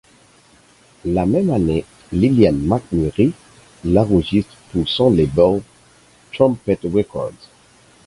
La 1.05 1.27
même 1.27 1.51
année 1.51 1.85
Lillian 2.11 2.53
McMurry, 2.55 3.33
l'enregistre 3.85 4.57
pour 4.71 4.89
son 4.89 5.11
label 5.11 5.61
Trumpet 6.31 6.79
Records. 6.91 7.31